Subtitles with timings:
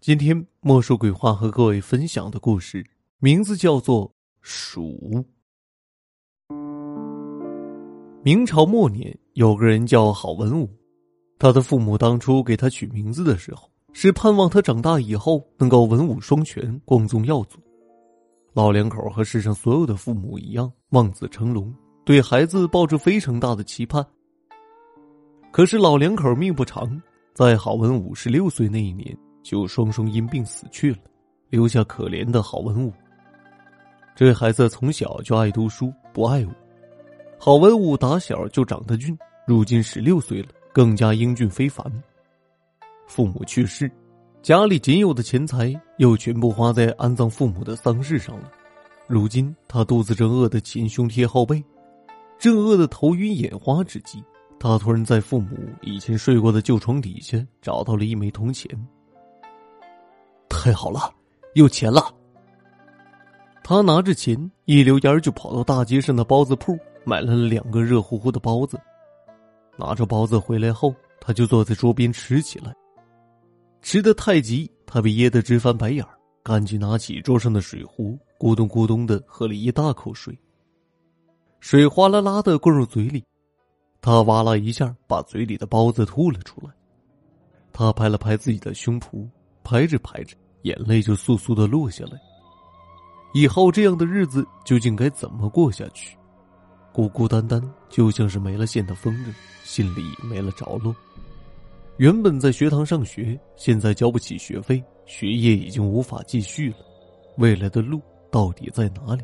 [0.00, 2.86] 今天莫说鬼话和各位分享的故事
[3.18, 4.06] 名字叫做
[4.40, 4.96] 《鼠》。
[8.22, 10.70] 明朝末年有个人叫郝文武，
[11.36, 17.58] 他的父母当初给他取名字的时候，是盼望他长大以后能够文武双全、光宗耀祖。
[18.52, 21.74] 老两口和世上所有的父母一样，望子成龙，
[22.04, 24.06] 对孩子抱着非常大的期盼。
[25.50, 27.02] 可是老两口命不长，
[27.34, 29.18] 在郝文武十六岁那一年。
[29.48, 30.98] 就双双因病死去了，
[31.48, 32.92] 留下可怜的郝文武。
[34.14, 36.50] 这孩子从小就爱读书，不爱武。
[37.38, 39.16] 郝文武打小就长得俊，
[39.46, 41.90] 如今十六岁了，更加英俊非凡。
[43.06, 43.90] 父母去世，
[44.42, 48.52] 家里仅有的钱财又全部花在安葬父母的丧事上了。
[49.06, 51.64] 如今他肚子正饿得前胸贴后背，
[52.38, 54.22] 正饿得头晕眼花之际，
[54.60, 58.68] 他突然在父母以前睡过的旧床底下找到了一枚铜钱。
[60.68, 61.10] 太好了，
[61.54, 62.14] 有钱了！
[63.64, 68.78] 他拿着钱，一溜烟就跑到大街上的包子铺，买了两个热乎乎的包子。
[69.78, 72.76] 拿着包子回来后，他就坐在桌边吃起来。
[73.80, 76.04] 吃的太急，他被噎得直翻白眼，
[76.42, 80.38] 赶紧拿起桌上的水壶，咕咚咕咚的喝了一大口水。
[81.60, 83.24] 水哗啦啦的灌入嘴里，
[84.02, 86.70] 他哇啦一下把嘴里的包子吐了出来。
[87.72, 89.26] 他拍了拍自己的胸脯，
[89.64, 90.36] 拍着拍着。
[90.62, 92.12] 眼泪就簌簌的落下来。
[93.34, 96.16] 以后这样的日子究竟该怎么过下去？
[96.92, 100.94] 孤孤单单，就像是没了线的风筝，心里没了着落。
[101.98, 106.76] 原本在学堂上学，现在交不起学费，学业已经无法继续了。
[107.36, 109.22] 未来的路到底在哪里？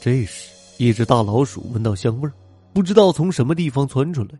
[0.00, 2.32] 这时，一只大老鼠闻到香味儿，
[2.74, 4.30] 不知道从什么地方窜出来。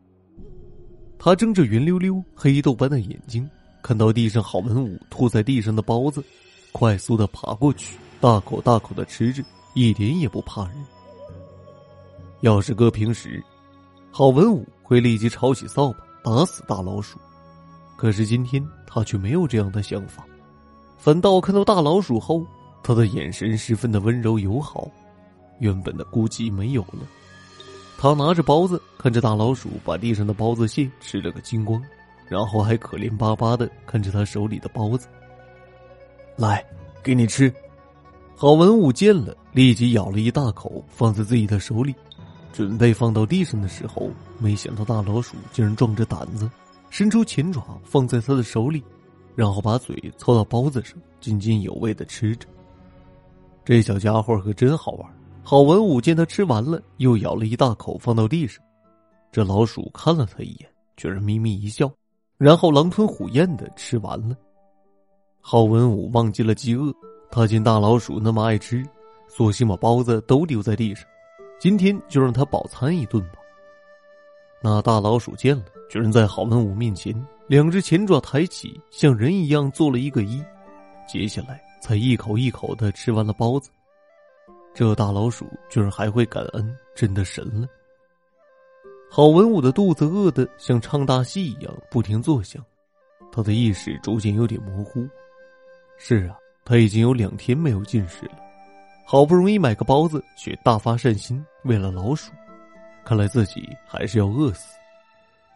[1.19, 3.48] 它睁着圆溜溜、黑豆般的眼睛。
[3.85, 6.25] 看到地上郝文武吐在地上的包子，
[6.73, 9.45] 快速的爬过去，大口大口的吃着，
[9.75, 10.86] 一点也不怕人。
[12.41, 13.45] 要是搁平时，
[14.11, 15.92] 郝文武会立即抄起扫
[16.23, 17.19] 把打死大老鼠，
[17.95, 20.25] 可是今天他却没有这样的想法，
[20.97, 22.42] 反倒看到大老鼠后，
[22.83, 24.91] 他的眼神十分的温柔友好，
[25.58, 27.01] 原本的孤寂没有了。
[27.98, 31.79] 他拿着包子，看着大老鼠把地上的包子屑吃了个精光。
[32.29, 35.07] 然后还可怜巴巴的看着他手里的包子。
[36.36, 36.64] 来，
[37.02, 37.52] 给你吃。
[38.36, 41.95] 郝文武见了，立即咬了一大口，放在自己的手里，
[42.52, 46.51] 准备放到地上的时候，没想到大老鼠竟然壮着胆子，
[46.90, 48.83] 伸出前爪放在他的手里，
[49.36, 52.48] 然后把嘴凑到包子上，津津有味的吃着。
[53.64, 55.08] 这小家伙可真好玩。
[55.45, 58.64] 郝文武见他吃完了，又咬了一大口放到地上。
[59.30, 61.90] 这老鼠看了他一眼，居然咪咪一笑。
[62.39, 64.36] 然后狼吞虎咽的吃完了。
[65.40, 66.92] 郝文武忘记了饥饿，
[67.30, 68.84] 他见大老鼠那么爱吃，
[69.28, 71.05] 索性把包子都丢在地上。
[71.61, 73.39] 今天就让他饱餐一顿吧。
[74.62, 77.14] 那大老鼠见了，居然在郝文武面前，
[77.46, 80.45] 两只前爪抬起，像人一样做了一个揖，
[81.06, 83.70] 接下来才一口一口的吃完了包子。
[84.74, 87.68] 这大老鼠居然还会感恩，真的神了。
[89.17, 92.61] 郝文武的肚子饿得像唱大戏一样不停作响，
[93.30, 95.08] 他的意识逐渐有点模糊。
[95.97, 98.36] 是啊，他已经有两天没有进食了，
[99.07, 102.33] 好不容易买个包子，却大发善心喂了老鼠。
[103.05, 104.75] 看来自己还是要饿死，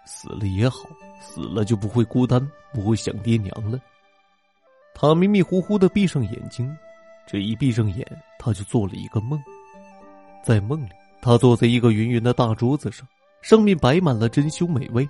[0.05, 0.89] 死了也好，
[1.21, 2.41] 死了就不会孤单，
[2.73, 3.77] 不会想爹娘了。
[4.95, 6.73] 他迷迷糊糊的闭上眼睛，
[7.27, 8.07] 这一闭上眼，
[8.39, 9.37] 他就做了一个梦。
[10.45, 10.91] 在梦里，
[11.21, 13.05] 他坐在一个圆圆的大桌子上。
[13.41, 15.09] 上面摆满了珍馐美味，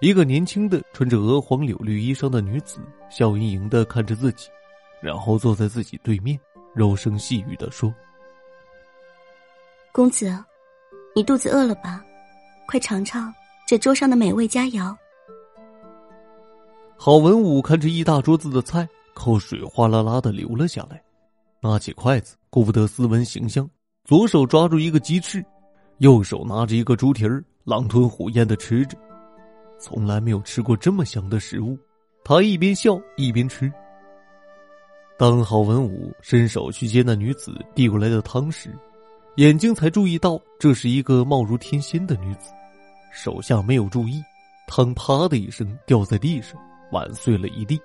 [0.00, 4.48] 一个年轻的穿着鹅黄柳绿衣裳的女子笑盈盈的看着自己，
[5.00, 6.38] 然后坐在自己对面，
[6.74, 7.94] 柔声细语的说
[9.92, 10.32] ：“公子，
[11.14, 12.04] 你肚子饿了吧？
[12.66, 13.32] 快尝尝
[13.66, 14.94] 这桌上的美味佳肴。”
[16.96, 21.00] 郝文武看着一大桌子的菜，口水哗啦啦的流了下来，
[21.62, 23.68] 拿起筷子，顾不得斯文形象，
[24.04, 25.44] 左手抓住一个鸡翅。
[25.98, 28.96] 右手拿着一个猪蹄儿，狼吞虎咽的吃着，
[29.78, 31.76] 从来没有吃过这么香的食物。
[32.24, 33.72] 他一边笑一边吃。
[35.18, 38.70] 当郝文武伸手去接那女子递过来的汤时，
[39.36, 42.52] 眼睛才注意到这是一个貌如天仙的女子。
[43.12, 44.22] 手下没有注意，
[44.68, 46.60] 汤啪的一声掉在地上，
[46.92, 47.80] 碗碎了一地。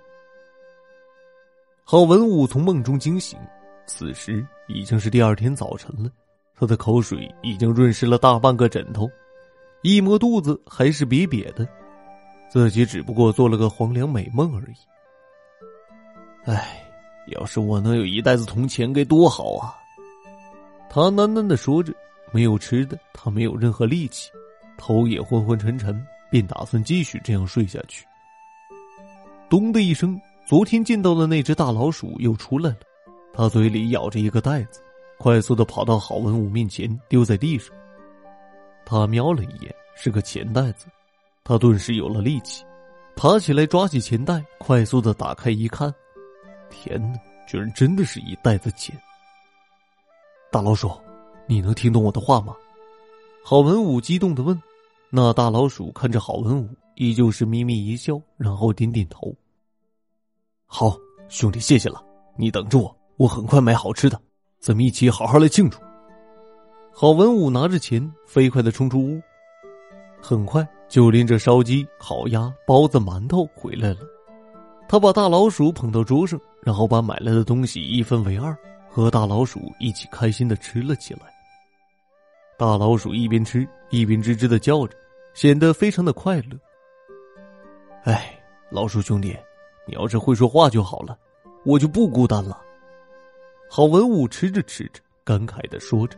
[1.83, 3.39] 郝文武从梦中惊醒，
[3.87, 6.11] 此时已经是第二天早晨了。
[6.55, 9.09] 他的口水已经润湿了大半个枕头，
[9.81, 11.67] 一摸肚子还是瘪瘪的，
[12.49, 14.75] 自己只不过做了个黄粱美梦而已，
[16.45, 16.83] 唉，
[17.27, 19.75] 要是我能有一袋子铜钱，该多好啊！
[20.89, 21.91] 他喃喃的说着，
[22.31, 24.29] 没有吃的，他没有任何力气，
[24.77, 28.05] 头也昏昏沉沉，便打算继续这样睡下去。
[29.49, 32.77] 咚的一声，昨天见到的那只大老鼠又出来了，
[33.33, 34.81] 它嘴里咬着一个袋子，
[35.17, 37.73] 快速的跑到郝文武面前，丢在地上。
[38.85, 40.87] 他瞄了一眼，是个钱袋子，
[41.43, 42.65] 他顿时有了力气，
[43.15, 45.93] 爬起来抓起钱袋，快速的打开一看，
[46.69, 48.93] 天哪，居然真的是一袋子钱！
[50.51, 50.91] 大老鼠，
[51.47, 52.53] 你能听懂我的话吗？
[53.43, 54.61] 郝文武激动的问。
[55.09, 59.33] 那大老鼠看着郝文武，依旧是眯眯一笑，然后点点头。
[60.65, 60.97] 好，
[61.29, 62.03] 兄弟，谢谢了，
[62.35, 64.19] 你等着我，我很快买好吃的，
[64.63, 65.77] 咱们一起好好来庆祝。
[66.89, 69.21] 郝文武拿着钱，飞快的冲出屋，
[70.21, 73.97] 很快就拎着烧鸡、烤鸭、包子、馒头回来了。
[74.87, 78.57] 他把大老鼠捧到桌上，然后把买来的东西一分为二，
[78.89, 81.23] 和大老鼠一起开心的吃了起来。
[82.57, 84.95] 大老鼠一边吃一边吱吱的叫着，
[85.33, 86.57] 显得非常的快乐。
[88.05, 88.33] 哎，
[88.71, 89.35] 老鼠兄弟，
[89.85, 91.17] 你要是会说话就好了，
[91.65, 92.62] 我就不孤单了。
[93.75, 96.15] 郝文武吃着吃着，感慨的说着。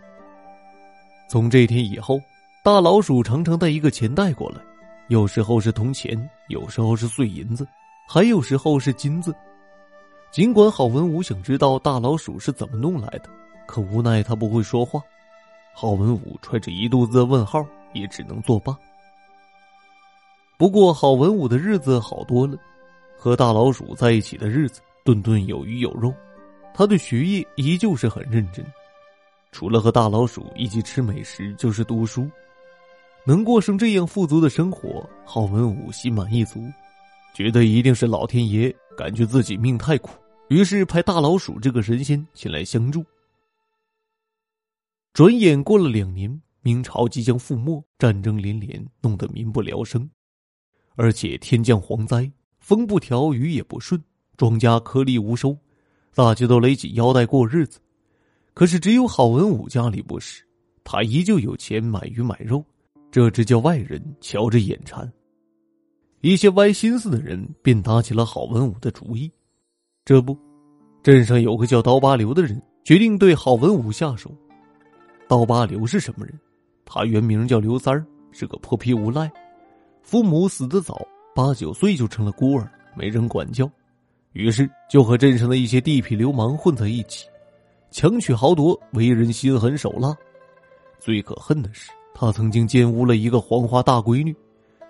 [1.30, 2.20] 从这天以后，
[2.66, 4.60] 大老鼠常常带一个钱袋过来，
[5.08, 7.66] 有时候是铜钱，有时候是碎银子，
[8.10, 9.34] 还有时候是金子。
[10.32, 13.30] 尽管郝文武想知道大老鼠是怎么弄来的，
[13.66, 15.02] 可无奈他不会说话。
[15.74, 18.78] 郝文武揣着一肚子的问号，也只能作罢。
[20.58, 22.58] 不过郝文武的日子好多了，
[23.18, 26.14] 和大老鼠在一起的日子，顿顿有鱼有肉，
[26.78, 28.66] 他对学业依旧是很认真。
[29.54, 32.30] 除了和大老鼠一起吃美食，就是读书。
[33.26, 36.60] 能过上这样富足的生活，郝文武心满意足，
[37.34, 40.12] 觉得一定是老天爷感觉自己命太苦，
[40.50, 43.06] 于是派大老鼠这个神仙前来相助。
[45.14, 50.08] 转眼过了两年，明朝即将覆没，战争连连，弄得民不聊生，
[50.98, 52.30] 而且天降蝗灾，
[52.60, 54.04] 风不调，雨也不顺，
[54.36, 55.58] 庄稼颗粒无收，
[56.16, 57.78] 大家都勒紧腰带过日子。
[58.54, 60.42] 可是只有郝文武家里不是，
[60.86, 62.64] 他依旧有钱买鱼买肉，
[63.12, 65.12] 这只叫外人瞧着眼馋。
[66.22, 69.30] 一些歪心思的人便打起了郝文武的主意。
[70.06, 70.38] 这不，
[71.04, 74.34] 镇上有个叫刀疤刘的人，决定对郝文武下手。
[75.28, 76.40] 刀疤刘是什么人？
[76.86, 79.30] 他原名叫刘三儿，是个泼皮无赖，
[80.02, 83.70] 父母死得早，八九岁就成了孤儿，没人管教，
[84.36, 87.26] 于是就和镇上的一些地痞流氓混在一起。
[87.90, 90.14] 强取豪夺，为人心狠手辣。
[91.00, 94.36] 最可恨的是，他曾经奸污了一个黄花大闺女，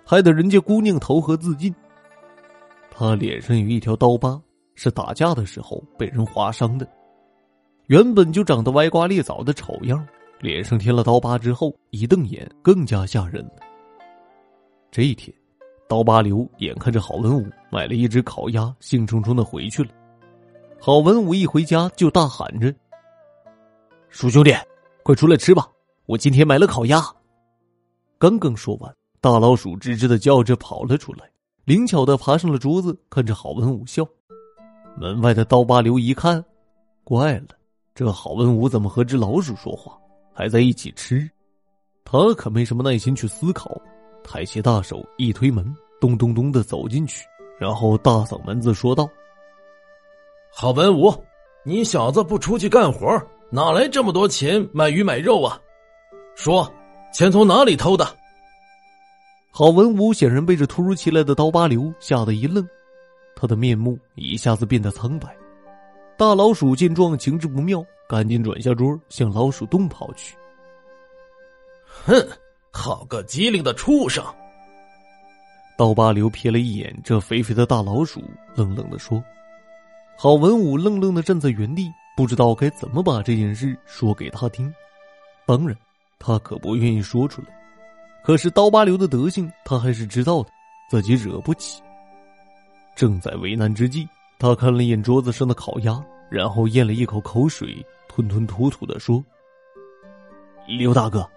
[0.04, 1.72] 害得人家姑娘投河自尽。
[2.90, 4.40] 他脸上有一条刀疤，
[4.74, 6.88] 是打架的时候被人划伤的。
[7.86, 10.04] 原本就长得歪瓜裂枣的丑样，
[10.40, 13.60] 脸上添了刀疤之后，一瞪眼更加吓人了。
[14.90, 15.32] 这一天，
[15.88, 17.46] 刀疤刘眼看着郝文武
[17.76, 19.90] 买了一只烤鸭，兴冲冲的回去了。
[20.80, 22.74] 郝文武一回家就大喊着。
[24.08, 24.50] 鼠兄弟，
[25.02, 25.68] 快出来吃吧！
[26.06, 27.04] 我今天买了烤鸭。
[28.16, 28.90] 刚刚说完，
[29.20, 31.30] 大老鼠吱吱的叫着跑了出来，
[31.66, 34.08] 灵巧的爬上了桌子，看着郝文武笑。
[34.98, 36.42] 门外的刀疤刘一看，
[37.04, 37.48] 怪了，
[37.94, 39.98] 这郝文武怎么和只老鼠说话，
[40.32, 41.30] 还在一起吃？
[42.06, 43.78] 他可没什么耐心去思考，
[44.24, 47.22] 抬起大手一推门，咚咚咚的走进去，
[47.58, 49.08] 然后大嗓门子说道
[50.52, 51.12] ：“郝文武，
[51.64, 55.60] 你小子不出去干活？”哪来这么多钱买鱼买肉啊？
[56.34, 56.68] 说，
[57.12, 58.04] 钱从哪里偷的？
[59.52, 62.68] 郝文武显然被这突如其来的刀疤流吓得一愣，
[63.36, 65.34] 他的面目一下子变得苍白。
[66.18, 70.36] 大老鼠见状，情之不妙，赶紧转下桌向老鼠洞跑去。
[72.04, 72.14] 哼，
[72.72, 74.24] 好个机灵的畜生！
[75.76, 78.22] 刀疤刘瞥了一眼这肥肥的大老鼠，
[78.54, 79.22] 冷冷的说
[80.16, 84.72] ：“郝文武愣愣的站在原地。”不知道该怎么把这件事说给他听，
[85.44, 85.76] 当然，
[86.18, 87.48] 他可不愿意说出来。
[88.24, 90.48] 可是刀疤刘的德行，他还是知道的，
[90.88, 91.82] 自己惹不起。
[92.94, 99.22] 正在为难之际，他看了一眼桌子上的烤鸭，然后咽了一口口水，吞吞吐吐的说
[100.66, 101.28] ：“刘大哥，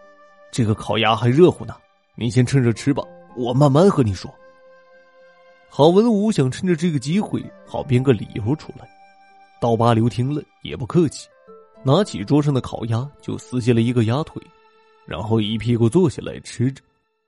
[0.50, 1.76] 这个烤鸭还热乎呢，
[2.16, 3.04] 你先趁热吃吧，
[3.40, 4.30] 我慢慢和你说。”
[5.72, 8.90] 郝文武想趁着这个机会，好编个理由出来。
[9.62, 11.28] 刀疤刘听了也不客气，
[11.84, 14.42] 拿起桌上的烤鸭就撕下了一个鸭腿，
[15.06, 16.82] 然后一屁股坐下来吃着，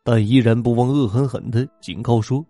[0.03, 2.43] 但依然不忘恶狠狠的警告说：“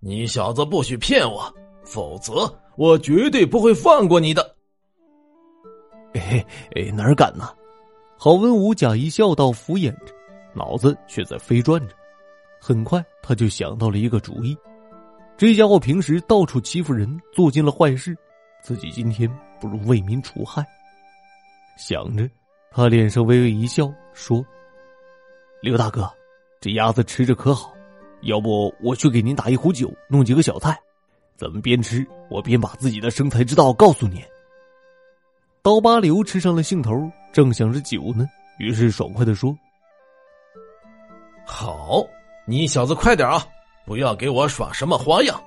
[0.00, 1.52] 你小子不许骗我，
[1.84, 4.56] 否则我绝对不会放过你的。
[6.14, 6.44] 哎
[6.74, 7.48] 哎，哪敢呢？
[8.16, 10.13] 郝文武假意笑道，敷衍着，
[10.54, 11.94] 脑子却在飞转着。
[12.60, 14.56] 很快，他就想到了一个主意：
[15.36, 18.16] 这家伙平时到处欺负人，做尽了坏事，
[18.62, 19.30] 自己今天
[19.60, 20.64] 不如为民除害。
[21.76, 22.28] 想着，
[22.70, 24.44] 他脸上微微一笑，说
[25.60, 26.10] ：“刘大哥，
[26.60, 27.74] 这鸭子吃着可好？
[28.22, 30.78] 要不我去给您打一壶酒，弄几个小菜，
[31.36, 34.22] 咱们边吃我边把自己的生财之道告诉您。”
[35.60, 38.26] 刀疤刘吃上了兴头，正想着酒呢，
[38.58, 39.54] 于是爽快的说
[41.44, 42.04] ：“好。”
[42.46, 43.46] 你小子快点啊！
[43.86, 45.42] 不要给我耍什么花样，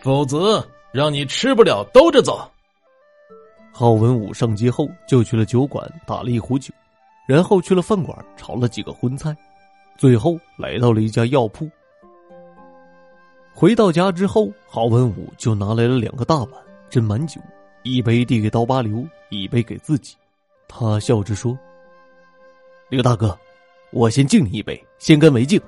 [0.00, 2.48] 否则让你吃不了兜着走。
[3.72, 6.72] 郝文武上街后就去了酒馆打了一壶酒，
[7.26, 9.36] 然后去了饭馆炒了几个荤菜，
[9.96, 11.68] 最后来到了一家药铺。
[13.52, 16.50] 回到家之后，郝文武就拿来了两个大碗，
[16.90, 17.40] 斟满酒，
[17.82, 20.14] 一杯递给刀疤刘，一杯给自己。
[20.68, 21.58] 他笑着说
[22.88, 23.36] ：“刘大哥，
[23.96, 25.58] 我先敬你一杯，先干为敬。”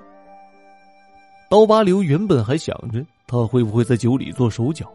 [1.49, 4.92] 刀疤刘原本还想着他会不会在酒里做手脚，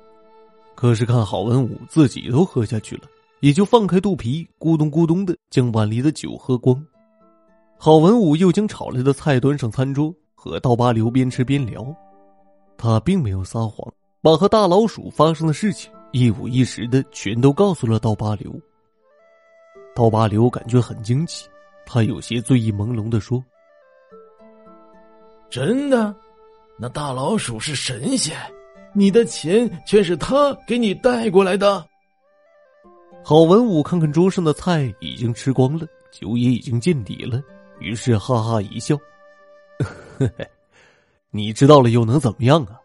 [0.75, 3.05] 可是看郝文武自己都喝下去了，
[3.39, 6.79] 也就放开肚皮，咕咚咕咚的将碗里的酒喝光。
[7.75, 11.83] 郝文武又将炒来的菜端上餐桌，和刀疤刘边吃边聊。
[12.77, 18.53] 他并没有撒谎，把和大老鼠发生的事情一五一十的全都告诉了刀疤刘。
[19.95, 21.47] 刀疤刘感觉很惊奇，
[21.85, 23.43] 他有些醉意朦胧的说
[25.49, 26.15] ：“真的。”
[26.79, 28.35] 那大老鼠是神仙，
[28.93, 31.85] 你的钱全是他给你带过来的。
[33.23, 37.41] 郝文武看看桌上的菜已经吃光了，酒也已经见底了，
[37.79, 38.97] 于是哈哈一笑
[40.17, 40.49] ：“嘿嘿，
[41.29, 42.79] 你知道了又能怎么样啊？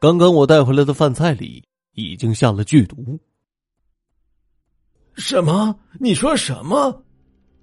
[0.00, 1.62] 刚刚我带回来的饭菜里
[1.92, 3.18] 已经下了剧毒。”
[5.14, 5.78] 什么？
[6.00, 7.04] 你说什么？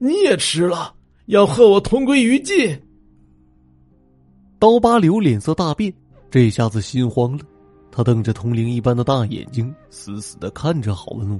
[0.03, 0.93] 你也吃了？
[1.27, 2.77] 要和我同归于尽？
[4.59, 5.93] 刀疤刘脸色大变，
[6.29, 7.45] 这下子心慌了。
[7.89, 11.39] 他瞪着铜铃一般的大眼睛，死死的看着郝文武。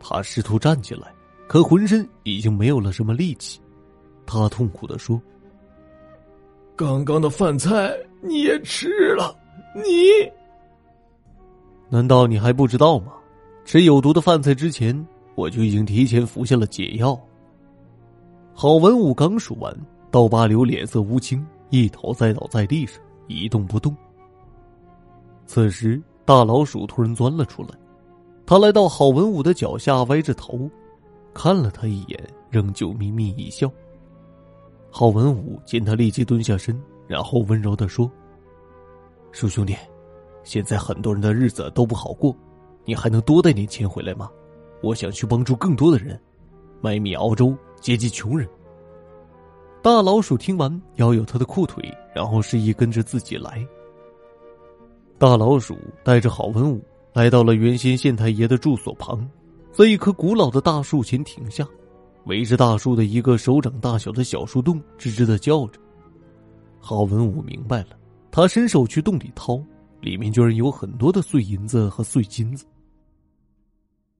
[0.00, 1.14] 他试图站起来，
[1.46, 3.60] 可浑身已经没有了什么力气。
[4.26, 5.22] 他痛苦的说
[6.74, 9.38] ：“刚刚的饭菜你也吃了，
[9.76, 10.28] 你？
[11.88, 13.12] 难道你还不知道吗？
[13.64, 17.16] 吃有毒的饭菜之前，我就已经提前服下了解药。”
[18.54, 19.74] 郝文武刚数完，
[20.10, 21.44] 刀疤刘脸色乌青。
[21.70, 23.96] 一头栽倒在地上，一动不动。
[25.46, 27.68] 此时，大老鼠突然钻了出来，
[28.44, 30.70] 他来到郝文武的脚下，歪着头，
[31.32, 33.72] 看了他一眼，仍旧眯眯一笑。
[34.90, 38.10] 郝文武见他立即蹲下身，然后温柔的说
[39.32, 39.74] ：“鼠兄弟，
[40.44, 42.36] 现在很多人的日子都不好过，
[42.84, 44.30] 你还能多带点钱回来吗？
[44.82, 46.20] 我想去帮助更多的人，
[46.82, 48.48] 买米熬粥，接济穷人。”
[49.82, 51.82] 大老鼠听完，摇摇他的裤腿，
[52.14, 53.66] 然后示意跟着自己来。
[55.18, 56.80] 大老鼠带着郝文武
[57.12, 59.28] 来到了原先县太爷的住所旁，
[59.72, 61.66] 在一棵古老的大树前停下，
[62.26, 65.80] 围着大树的一个手掌大小的小树洞，吱吱的叫着。
[66.78, 67.98] 郝文武明白了，
[68.30, 69.60] 他伸手去洞里掏，
[70.00, 72.64] 里面居然有很多的碎银子和碎金子。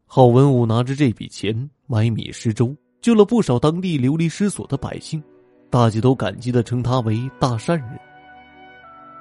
[0.07, 5.23] 郝文武拿着这笔钱买米施粥，救了不少当地流离失所的百姓。
[5.69, 7.99] 大家都感激的称他为大善人。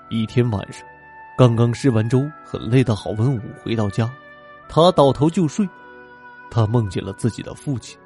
[0.09, 0.83] 一天晚上，
[1.37, 4.11] 刚刚施完粥，很累的郝文武回到家，
[4.67, 5.67] 他倒头就睡。
[6.49, 7.97] 他梦见了自己的父亲，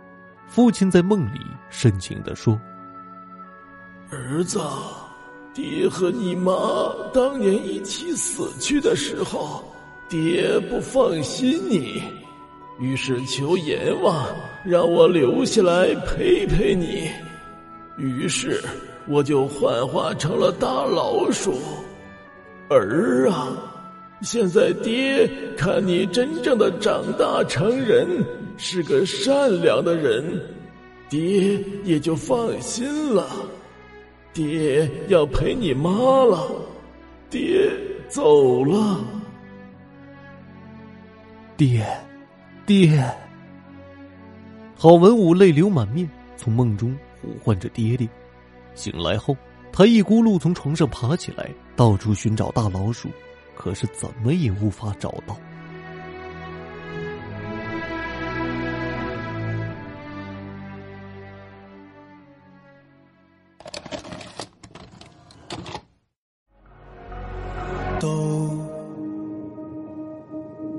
[0.47, 1.39] 父亲在梦里
[1.71, 2.61] 深情的说
[4.11, 4.61] ：“儿子，
[5.51, 6.53] 爹和你妈
[7.11, 9.63] 当年一起死去的时候，
[10.07, 12.03] 爹不放心你，
[12.79, 14.27] 于是求阎王
[14.63, 17.09] 让我留下来陪陪你。”
[17.97, 18.61] 于是
[19.07, 21.53] 我就幻化成了大老鼠，
[22.69, 23.55] 儿啊！
[24.21, 28.07] 现在爹看你真正的长大成人，
[28.57, 30.23] 是个善良的人，
[31.09, 33.27] 爹也就放心了。
[34.33, 35.89] 爹要陪你妈
[36.25, 36.51] 了，
[37.29, 37.71] 爹
[38.09, 38.99] 走了。
[41.55, 41.85] 爹，
[42.65, 43.03] 爹！
[44.75, 46.95] 郝文武泪流满面，从梦中。
[47.21, 48.07] 呼唤着爹爹，
[48.75, 49.35] 醒来后，
[49.71, 53.09] 他一咕噜从床上爬起来，到处寻找大老鼠，
[53.55, 55.35] 可是怎么也无法找到。
[67.99, 68.69] 都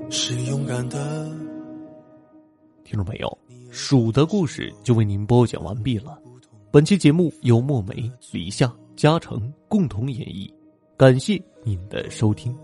[0.09, 1.36] 是勇敢的。
[2.87, 3.37] 听众朋友，
[3.69, 6.17] 鼠的故事就为您播讲完毕了。
[6.71, 10.49] 本期节目由墨梅、李夏、嘉诚共同演绎，
[10.95, 12.55] 感谢您的收听。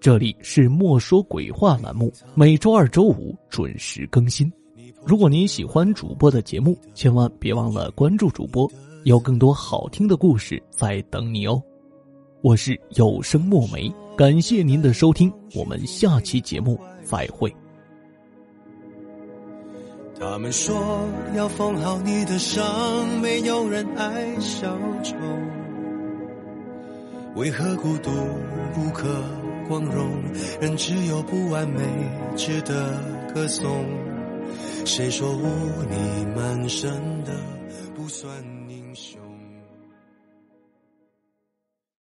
[0.00, 4.52] 这里是莫说鬼话栏目，每周二、周五准时更新。
[5.06, 8.68] 如果您喜欢主播的节目，千万别忘了关注主播，
[9.04, 11.62] 有更多好听的故事在等你哦。
[12.42, 17.54] 我是有声墨梅，感谢您的收听，我们下期节目再会。
[20.20, 24.66] 他们说要缝好你的伤，没有人爱小
[25.04, 25.14] 丑。
[27.36, 28.10] 为何孤独
[28.74, 29.06] 不可
[29.68, 30.20] 光荣？
[30.60, 31.80] 人只有不完美
[32.36, 32.98] 值得
[33.32, 33.84] 歌颂。
[34.84, 35.42] 谁说污
[35.88, 36.90] 泥满身
[37.22, 37.32] 的
[37.94, 38.57] 不算？